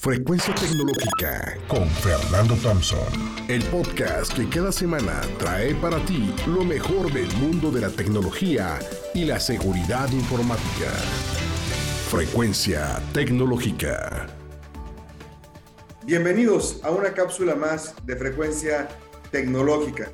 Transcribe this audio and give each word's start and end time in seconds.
Frecuencia 0.00 0.54
Tecnológica 0.54 1.58
con 1.66 1.88
Fernando 1.88 2.54
Thompson. 2.62 3.00
El 3.48 3.64
podcast 3.64 4.32
que 4.32 4.48
cada 4.48 4.70
semana 4.70 5.22
trae 5.40 5.74
para 5.74 5.98
ti 6.06 6.32
lo 6.46 6.62
mejor 6.62 7.12
del 7.12 7.26
mundo 7.38 7.72
de 7.72 7.80
la 7.80 7.90
tecnología 7.90 8.78
y 9.12 9.24
la 9.24 9.40
seguridad 9.40 10.08
informática. 10.12 10.92
Frecuencia 12.08 13.02
Tecnológica. 13.12 14.28
Bienvenidos 16.04 16.78
a 16.84 16.92
una 16.92 17.12
cápsula 17.12 17.56
más 17.56 17.96
de 18.06 18.14
Frecuencia 18.14 18.86
Tecnológica. 19.32 20.12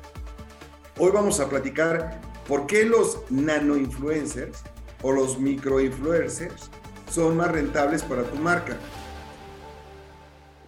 Hoy 0.97 1.11
vamos 1.13 1.39
a 1.39 1.47
platicar 1.47 2.19
por 2.47 2.65
qué 2.65 2.85
los 2.85 3.19
nanoinfluencers 3.29 4.63
o 5.03 5.11
los 5.11 5.37
microinfluencers 5.37 6.71
son 7.11 7.37
más 7.37 7.51
rentables 7.51 8.01
para 8.01 8.23
tu 8.23 8.35
marca. 8.37 8.79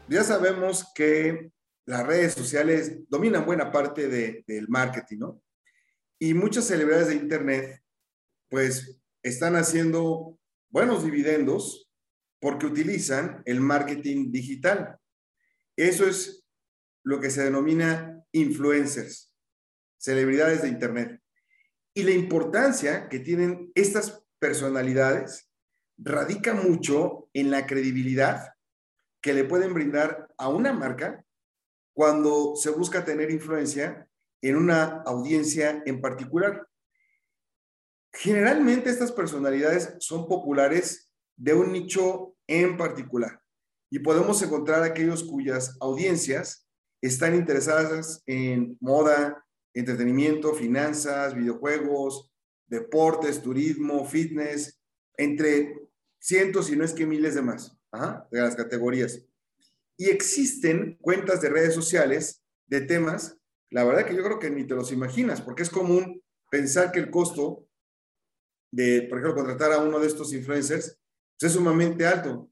Ya 0.10 0.24
sabemos 0.24 0.90
que 0.96 1.52
las 1.86 2.08
redes 2.08 2.34
sociales 2.34 3.00
dominan 3.10 3.46
buena 3.46 3.72
parte 3.72 4.08
del 4.08 4.70
marketing, 4.70 5.18
¿no? 5.18 5.42
Y 6.18 6.34
muchas 6.34 6.66
celebridades 6.66 7.10
de 7.10 7.16
Internet, 7.16 7.84
pues, 8.50 9.00
están 9.22 9.58
haciendo 9.58 10.40
buenos 10.70 11.04
dividendos 11.04 11.92
porque 12.40 12.66
utilizan 12.66 13.42
el 13.46 13.60
marketing 13.60 14.32
digital. 14.32 14.98
Eso 15.76 16.08
es 16.08 16.46
lo 17.04 17.20
que 17.20 17.30
se 17.30 17.44
denomina 17.44 18.24
influencers, 18.32 19.34
celebridades 19.98 20.62
de 20.62 20.70
Internet. 20.70 21.22
Y 21.94 22.04
la 22.04 22.12
importancia 22.12 23.10
que 23.10 23.20
tienen 23.20 23.72
estas 23.76 24.24
personalidades 24.40 25.50
radica 25.98 26.54
mucho 26.54 27.30
en 27.34 27.52
la 27.52 27.66
credibilidad 27.66 28.57
que 29.28 29.34
le 29.34 29.44
pueden 29.44 29.74
brindar 29.74 30.34
a 30.38 30.48
una 30.48 30.72
marca 30.72 31.22
cuando 31.94 32.56
se 32.56 32.70
busca 32.70 33.04
tener 33.04 33.30
influencia 33.30 34.08
en 34.42 34.56
una 34.56 35.02
audiencia 35.06 35.84
en 35.86 36.00
particular. 36.00 36.66
Generalmente 38.14 38.90
estas 38.90 39.12
personalidades 39.12 39.96
son 40.00 40.30
populares 40.30 41.12
de 41.36 41.54
un 41.54 41.74
nicho 41.74 42.38
en 42.48 42.78
particular 42.78 43.42
y 43.90 44.00
podemos 44.00 44.42
encontrar 44.42 44.84
aquellos 44.84 45.26
cuyas 45.26 45.76
audiencias 45.82 46.66
están 47.02 47.36
interesadas 47.36 48.24
en 48.28 48.78
moda, 48.80 49.46
entretenimiento, 49.74 50.54
finanzas, 50.54 51.36
videojuegos, 51.36 52.32
deportes, 52.66 53.42
turismo, 53.42 54.06
fitness, 54.06 54.82
entre 55.18 55.76
cientos 56.18 56.70
y 56.70 56.78
no 56.78 56.86
es 56.86 56.94
que 56.94 57.06
miles 57.06 57.36
de 57.36 57.42
más 57.42 57.77
de 58.32 58.42
las 58.42 58.56
categorías. 58.56 59.24
Y 59.98 60.10
existen 60.10 60.98
cuentas 61.02 61.42
de 61.42 61.50
redes 61.50 61.74
sociales 61.74 62.44
de 62.68 62.82
temas, 62.82 63.38
la 63.70 63.84
verdad 63.84 64.06
que 64.06 64.16
yo 64.16 64.24
creo 64.24 64.40
que 64.40 64.50
ni 64.50 64.66
te 64.66 64.76
los 64.76 64.92
imaginas, 64.92 65.42
porque 65.42 65.64
es 65.64 65.70
común 65.70 66.22
pensar 66.50 66.92
que 66.92 67.00
el 67.00 67.10
costo 67.10 67.68
de, 68.72 69.04
por 69.10 69.20
ejemplo, 69.20 69.36
contratar 69.36 69.72
a 69.72 69.80
uno 69.80 70.00
de 70.00 70.08
estos 70.08 70.34
influencers 70.34 71.00
pues, 71.40 71.52
es 71.52 71.58
sumamente 71.58 72.06
alto. 72.06 72.50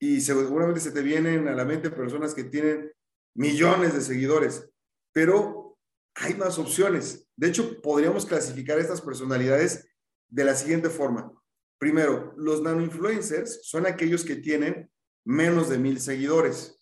Y 0.00 0.20
seguramente 0.20 0.80
se 0.80 0.92
te 0.92 1.02
vienen 1.02 1.48
a 1.48 1.54
la 1.54 1.64
mente 1.64 1.90
personas 1.90 2.34
que 2.34 2.44
tienen 2.44 2.92
millones 3.34 3.94
de 3.94 4.00
seguidores, 4.00 4.68
pero 5.12 5.78
hay 6.14 6.34
más 6.34 6.58
opciones. 6.58 7.26
De 7.36 7.48
hecho, 7.48 7.80
podríamos 7.80 8.26
clasificar 8.26 8.78
estas 8.78 9.00
personalidades 9.00 9.88
de 10.28 10.44
la 10.44 10.54
siguiente 10.54 10.90
forma. 10.90 11.32
Primero, 11.78 12.34
los 12.36 12.62
nanoinfluencers 12.62 13.60
son 13.66 13.86
aquellos 13.86 14.24
que 14.24 14.36
tienen 14.36 14.90
menos 15.24 15.68
de 15.68 15.78
mil 15.78 16.00
seguidores. 16.00 16.80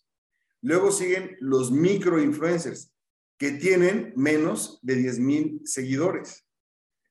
Luego 0.61 0.91
siguen 0.91 1.35
los 1.39 1.71
microinfluencers, 1.71 2.93
que 3.37 3.51
tienen 3.51 4.13
menos 4.15 4.79
de 4.81 4.95
diez 4.95 5.19
mil 5.19 5.61
seguidores. 5.65 6.45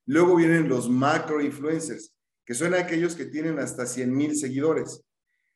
Luego 0.07 0.37
vienen 0.37 0.69
los 0.69 0.89
macroinfluencers, 0.89 2.15
que 2.45 2.55
son 2.55 2.75
aquellos 2.75 3.15
que 3.15 3.27
tienen 3.27 3.59
hasta 3.59 3.87
cien 3.87 4.15
mil 4.15 4.37
seguidores. 4.37 5.05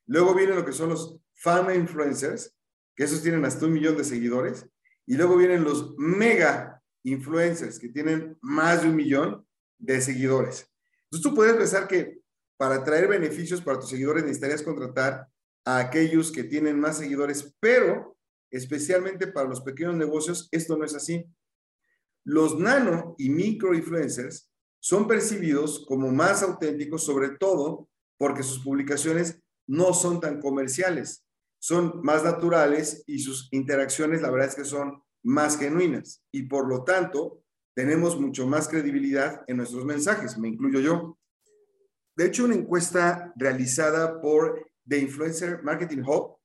Luego 0.07 0.35
vienen 0.35 0.57
lo 0.57 0.65
que 0.65 0.73
son 0.73 0.91
los 0.91 1.21
fan 1.35 1.75
influencers, 1.75 2.55
que 2.95 3.05
esos 3.05 3.23
tienen 3.23 3.45
hasta 3.45 3.67
un 3.67 3.73
millón 3.73 3.97
de 3.97 4.05
seguidores. 4.05 4.67
Y 5.07 5.17
luego 5.17 5.37
vienen 5.37 5.65
los 5.65 5.95
mega 5.97 6.83
influencers, 7.03 7.79
que 7.79 7.89
tienen 7.89 8.37
más 8.41 8.83
de 8.83 8.89
un 8.89 8.97
millón 8.97 9.47
de 9.79 10.01
seguidores. 10.01 10.71
Entonces 11.07 11.31
tú 11.31 11.35
puedes 11.35 11.55
pensar 11.55 11.87
que 11.89 12.21
para 12.57 12.83
traer 12.85 13.09
beneficios 13.09 13.61
para 13.61 13.79
tus 13.79 13.91
seguidores 13.91 14.25
necesitarías 14.25 14.63
contratar 14.63 15.29
a 15.65 15.79
aquellos 15.79 16.33
que 16.33 16.45
tienen 16.45 16.81
más 16.81 16.99
seguidores, 16.99 17.55
pero 17.61 18.17
especialmente 18.51 19.27
para 19.27 19.49
los 19.49 19.61
pequeños 19.61 19.97
negocios, 19.97 20.49
esto 20.53 20.77
no 20.77 20.85
es 20.85 20.95
así. 20.95 21.25
Los 22.25 22.59
nano 22.59 23.15
y 23.19 23.31
micro 23.31 23.75
influencers 23.75 24.51
son 24.81 25.07
percibidos 25.07 25.85
como 25.87 26.11
más 26.11 26.43
auténticos, 26.43 27.05
sobre 27.05 27.31
todo 27.31 27.89
porque 28.19 28.43
sus 28.43 28.61
publicaciones 28.61 29.43
no 29.67 29.93
son 29.93 30.21
tan 30.21 30.41
comerciales, 30.41 31.25
son 31.59 32.01
más 32.03 32.25
naturales 32.25 33.03
y 33.07 33.19
sus 33.19 33.49
interacciones, 33.53 34.23
la 34.23 34.31
verdad 34.31 34.49
es 34.49 34.55
que 34.55 34.65
son 34.65 35.03
más 35.25 35.59
genuinas 35.59 36.23
y 36.31 36.45
por 36.45 36.69
lo 36.69 36.85
tanto 36.85 37.43
tenemos 37.77 38.19
mucho 38.19 38.47
más 38.47 38.69
credibilidad 38.69 39.45
en 39.47 39.59
nuestros 39.59 39.85
mensajes, 39.85 40.39
me 40.39 40.49
incluyo 40.49 40.81
yo. 40.81 41.19
De 42.17 42.25
hecho, 42.25 42.47
una 42.47 42.55
encuesta 42.55 43.35
realizada 43.37 44.23
por 44.23 44.67
The 44.89 44.99
Influencer 44.99 45.63
Marketing 45.63 46.03
Hub 46.03 46.39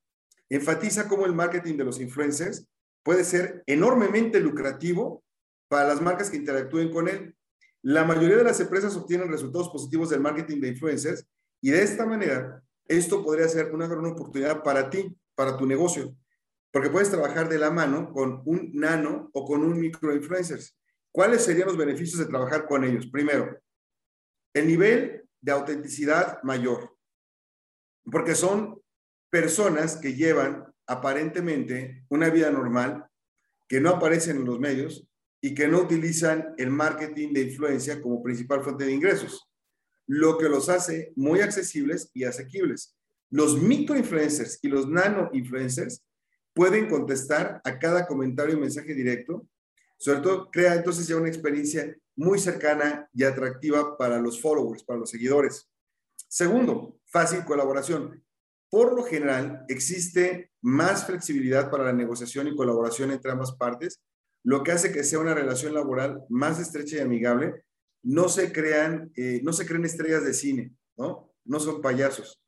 enfatiza 0.49 1.07
cómo 1.07 1.25
el 1.25 1.33
marketing 1.33 1.77
de 1.77 1.85
los 1.85 2.01
influencers 2.01 2.67
puede 3.01 3.23
ser 3.23 3.63
enormemente 3.65 4.41
lucrativo 4.41 5.23
para 5.69 5.87
las 5.87 6.01
marcas 6.01 6.29
que 6.29 6.35
interactúen 6.35 6.91
con 6.91 7.07
él. 7.07 7.33
La 7.81 8.03
mayoría 8.03 8.35
de 8.35 8.43
las 8.43 8.59
empresas 8.59 8.97
obtienen 8.97 9.31
resultados 9.31 9.69
positivos 9.69 10.09
del 10.09 10.19
marketing 10.19 10.59
de 10.59 10.67
influencers 10.67 11.25
y 11.61 11.71
de 11.71 11.81
esta 11.81 12.05
manera 12.05 12.61
esto 12.89 13.23
podría 13.23 13.47
ser 13.47 13.73
una 13.73 13.87
gran 13.87 14.05
oportunidad 14.05 14.63
para 14.63 14.89
ti, 14.89 15.15
para 15.33 15.55
tu 15.55 15.65
negocio, 15.65 16.13
porque 16.71 16.89
puedes 16.89 17.09
trabajar 17.09 17.47
de 17.47 17.57
la 17.57 17.71
mano 17.71 18.11
con 18.11 18.41
un 18.43 18.71
nano 18.73 19.29
o 19.31 19.45
con 19.45 19.63
un 19.63 19.79
micro 19.79 20.13
influencers. 20.13 20.75
¿Cuáles 21.11 21.43
serían 21.43 21.67
los 21.67 21.77
beneficios 21.77 22.19
de 22.19 22.25
trabajar 22.25 22.65
con 22.65 22.83
ellos? 22.83 23.07
Primero, 23.07 23.59
el 24.53 24.67
nivel 24.67 25.23
de 25.41 25.51
autenticidad 25.51 26.41
mayor, 26.43 26.95
porque 28.09 28.35
son 28.35 28.81
personas 29.29 29.97
que 29.97 30.13
llevan 30.13 30.65
aparentemente 30.87 32.03
una 32.09 32.29
vida 32.29 32.49
normal, 32.51 33.05
que 33.67 33.79
no 33.79 33.89
aparecen 33.89 34.37
en 34.37 34.45
los 34.45 34.59
medios 34.59 35.07
y 35.41 35.55
que 35.55 35.67
no 35.67 35.79
utilizan 35.79 36.53
el 36.57 36.69
marketing 36.69 37.33
de 37.33 37.41
influencia 37.41 38.01
como 38.01 38.21
principal 38.21 38.63
fuente 38.63 38.85
de 38.85 38.93
ingresos, 38.93 39.49
lo 40.07 40.37
que 40.37 40.49
los 40.49 40.69
hace 40.69 41.13
muy 41.15 41.39
accesibles 41.39 42.09
y 42.13 42.25
asequibles. 42.25 42.95
Los 43.29 43.61
microinfluencers 43.61 44.59
y 44.61 44.67
los 44.67 44.87
nano-influencers 44.87 46.03
pueden 46.53 46.89
contestar 46.89 47.61
a 47.63 47.79
cada 47.79 48.05
comentario 48.05 48.55
y 48.55 48.59
mensaje 48.59 48.93
directo, 48.93 49.47
sobre 50.01 50.21
todo 50.21 50.49
crea 50.49 50.73
entonces 50.73 51.07
ya 51.07 51.15
una 51.15 51.27
experiencia 51.27 51.95
muy 52.15 52.39
cercana 52.39 53.07
y 53.13 53.23
atractiva 53.23 53.99
para 53.99 54.19
los 54.19 54.41
followers, 54.41 54.83
para 54.83 54.97
los 54.97 55.11
seguidores. 55.11 55.69
Segundo, 56.27 56.99
fácil 57.05 57.45
colaboración. 57.45 58.25
Por 58.71 58.95
lo 58.95 59.03
general, 59.03 59.63
existe 59.69 60.51
más 60.59 61.05
flexibilidad 61.05 61.69
para 61.69 61.83
la 61.83 61.93
negociación 61.93 62.47
y 62.47 62.55
colaboración 62.55 63.11
entre 63.11 63.29
ambas 63.29 63.51
partes, 63.51 64.01
lo 64.43 64.63
que 64.63 64.71
hace 64.71 64.91
que 64.91 65.03
sea 65.03 65.19
una 65.19 65.35
relación 65.35 65.75
laboral 65.75 66.25
más 66.29 66.59
estrecha 66.59 66.95
y 66.95 67.01
amigable. 67.01 67.63
No 68.01 68.27
se 68.27 68.51
crean, 68.51 69.11
eh, 69.15 69.41
no 69.43 69.53
se 69.53 69.67
creen 69.67 69.85
estrellas 69.85 70.25
de 70.25 70.33
cine, 70.33 70.75
¿no? 70.97 71.31
No 71.45 71.59
son 71.59 71.79
payasos. 71.79 72.41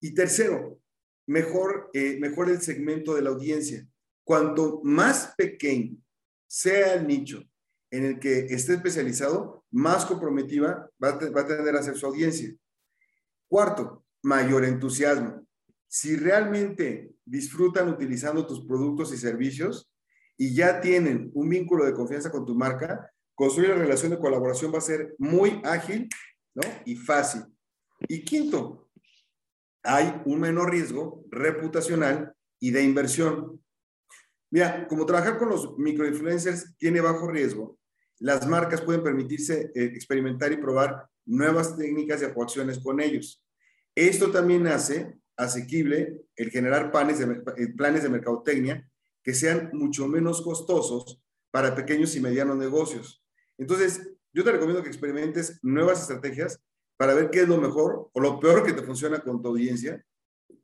Y 0.00 0.14
tercero, 0.14 0.80
mejor, 1.28 1.90
eh, 1.92 2.18
mejor 2.18 2.50
el 2.50 2.60
segmento 2.60 3.14
de 3.14 3.22
la 3.22 3.30
audiencia. 3.30 3.86
Cuanto 4.24 4.80
más 4.82 5.34
pequeño 5.36 5.96
sea 6.48 6.94
el 6.94 7.06
nicho 7.06 7.44
en 7.90 8.04
el 8.04 8.18
que 8.18 8.46
esté 8.46 8.74
especializado, 8.74 9.64
más 9.70 10.04
comprometida 10.04 10.90
va 11.02 11.10
a, 11.10 11.30
va 11.30 11.42
a 11.42 11.46
tener 11.46 11.76
a 11.76 11.82
ser 11.82 11.96
su 11.96 12.06
audiencia. 12.06 12.52
Cuarto, 13.46 14.04
mayor 14.22 14.64
entusiasmo. 14.64 15.46
Si 15.86 16.16
realmente 16.16 17.12
disfrutan 17.24 17.88
utilizando 17.88 18.46
tus 18.46 18.66
productos 18.66 19.12
y 19.12 19.16
servicios 19.16 19.90
y 20.36 20.54
ya 20.54 20.80
tienen 20.80 21.30
un 21.34 21.48
vínculo 21.48 21.84
de 21.84 21.94
confianza 21.94 22.30
con 22.30 22.44
tu 22.44 22.54
marca, 22.54 23.10
construir 23.34 23.70
la 23.70 23.76
relación 23.76 24.10
de 24.10 24.18
colaboración 24.18 24.72
va 24.72 24.78
a 24.78 24.82
ser 24.82 25.14
muy 25.18 25.60
ágil 25.64 26.08
¿no? 26.54 26.62
y 26.84 26.96
fácil. 26.96 27.42
Y 28.06 28.24
quinto, 28.24 28.88
hay 29.82 30.20
un 30.24 30.40
menor 30.40 30.70
riesgo 30.70 31.24
reputacional 31.30 32.34
y 32.60 32.70
de 32.70 32.82
inversión. 32.82 33.62
Mira, 34.50 34.86
como 34.88 35.04
trabajar 35.04 35.38
con 35.38 35.50
los 35.50 35.76
microinfluencers 35.78 36.76
tiene 36.76 37.00
bajo 37.00 37.28
riesgo, 37.28 37.78
las 38.20 38.46
marcas 38.46 38.80
pueden 38.80 39.02
permitirse 39.02 39.70
eh, 39.74 39.84
experimentar 39.84 40.52
y 40.52 40.56
probar 40.56 41.06
nuevas 41.26 41.76
técnicas 41.76 42.22
y 42.22 42.24
actuaciones 42.24 42.78
con 42.78 43.00
ellos. 43.00 43.44
Esto 43.94 44.30
también 44.30 44.66
hace 44.66 45.18
asequible 45.36 46.22
el 46.36 46.50
generar 46.50 46.90
planes 46.90 47.18
de, 47.18 47.42
eh, 47.56 47.68
planes 47.76 48.02
de 48.02 48.08
mercadotecnia 48.08 48.88
que 49.22 49.34
sean 49.34 49.70
mucho 49.72 50.08
menos 50.08 50.42
costosos 50.42 51.22
para 51.50 51.74
pequeños 51.74 52.16
y 52.16 52.20
medianos 52.20 52.56
negocios. 52.56 53.22
Entonces, 53.56 54.10
yo 54.32 54.44
te 54.44 54.52
recomiendo 54.52 54.82
que 54.82 54.88
experimentes 54.88 55.58
nuevas 55.62 56.00
estrategias 56.00 56.60
para 56.96 57.14
ver 57.14 57.30
qué 57.30 57.42
es 57.42 57.48
lo 57.48 57.58
mejor 57.58 58.10
o 58.12 58.20
lo 58.20 58.40
peor 58.40 58.64
que 58.64 58.72
te 58.72 58.82
funciona 58.82 59.20
con 59.20 59.40
tu 59.42 59.48
audiencia. 59.48 60.04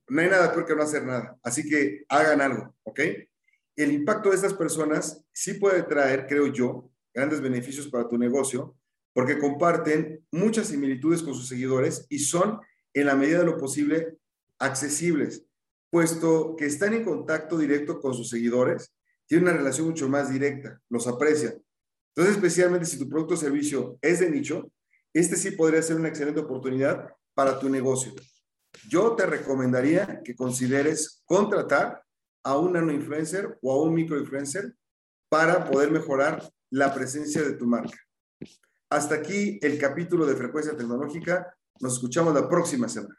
No 0.09 0.21
hay 0.21 0.29
nada 0.29 0.53
peor 0.53 0.67
que 0.67 0.75
no 0.75 0.83
hacer 0.83 1.05
nada. 1.05 1.39
Así 1.43 1.69
que 1.69 2.05
hagan 2.09 2.41
algo, 2.41 2.75
¿ok? 2.83 3.01
El 3.77 3.93
impacto 3.93 4.31
de 4.31 4.37
estas 4.37 4.55
personas 4.55 5.25
sí 5.33 5.55
puede 5.55 5.83
traer, 5.83 6.27
creo 6.27 6.47
yo, 6.47 6.91
grandes 7.13 7.41
beneficios 7.41 7.89
para 7.89 8.09
tu 8.09 8.19
negocio, 8.19 8.77
porque 9.13 9.39
comparten 9.39 10.25
muchas 10.31 10.69
similitudes 10.69 11.23
con 11.23 11.35
sus 11.35 11.49
seguidores 11.49 12.07
y 12.09 12.19
son, 12.19 12.61
en 12.93 13.07
la 13.07 13.15
medida 13.15 13.39
de 13.41 13.47
lo 13.47 13.57
posible, 13.59 14.19
accesibles, 14.59 15.45
puesto 15.91 16.57
que 16.57 16.67
están 16.67 16.95
en 16.95 17.05
contacto 17.05 17.59
directo 17.59 18.01
con 18.01 18.15
sus 18.15 18.29
seguidores, 18.29 18.93
tienen 19.27 19.49
una 19.49 19.57
relación 19.57 19.89
mucho 19.89 20.09
más 20.09 20.33
directa, 20.33 20.81
los 20.89 21.07
aprecian. 21.07 21.55
Entonces, 22.15 22.37
especialmente 22.37 22.87
si 22.87 22.99
tu 22.99 23.09
producto 23.09 23.35
o 23.35 23.37
servicio 23.37 23.99
es 24.01 24.21
de 24.21 24.31
nicho, 24.31 24.71
este 25.13 25.37
sí 25.37 25.53
podría 25.53 25.83
ser 25.83 25.97
una 25.97 26.09
excelente 26.09 26.41
oportunidad 26.41 27.09
para 27.35 27.59
tu 27.59 27.69
negocio. 27.69 28.13
Yo 28.89 29.15
te 29.15 29.27
recomendaría 29.27 30.21
que 30.25 30.35
consideres 30.35 31.23
contratar 31.25 32.03
a 32.45 32.57
un 32.59 32.73
nano 32.73 32.93
influencer 32.93 33.59
o 33.63 33.73
a 33.73 33.83
un 33.83 33.95
micro 33.95 34.19
influencer 34.19 34.77
para 35.29 35.65
poder 35.65 35.91
mejorar 35.91 36.43
la 36.71 36.95
presencia 36.95 37.43
de 37.43 37.55
tu 37.55 37.67
marca. 37.67 37.99
Hasta 38.91 39.17
aquí 39.17 39.59
el 39.63 39.79
capítulo 39.79 40.27
de 40.27 40.37
frecuencia 40.37 40.77
tecnológica. 40.77 41.57
Nos 41.81 41.95
escuchamos 41.95 42.35
la 42.35 42.49
próxima 42.49 42.89
semana. 42.89 43.17